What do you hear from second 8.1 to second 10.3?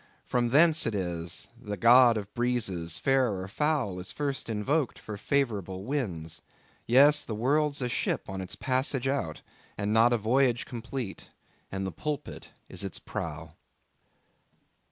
on its passage out, and not a